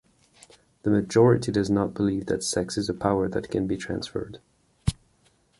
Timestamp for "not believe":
1.69-2.25